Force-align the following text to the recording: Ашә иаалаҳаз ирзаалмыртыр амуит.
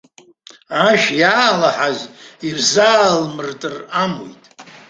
Ашә 0.87 1.09
иаалаҳаз 1.21 1.99
ирзаалмыртыр 2.47 3.75
амуит. 4.01 4.43